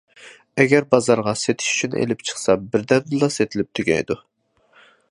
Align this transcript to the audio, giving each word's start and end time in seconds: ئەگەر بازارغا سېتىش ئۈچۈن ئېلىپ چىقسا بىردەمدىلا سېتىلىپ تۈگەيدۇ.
ئەگەر 0.63 0.87
بازارغا 0.95 1.33
سېتىش 1.41 1.69
ئۈچۈن 1.75 1.99
ئېلىپ 2.01 2.25
چىقسا 2.31 2.57
بىردەمدىلا 2.73 3.31
سېتىلىپ 3.39 3.73
تۈگەيدۇ. 3.81 4.21